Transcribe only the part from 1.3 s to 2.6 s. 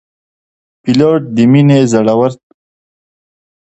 د مینې، زړورت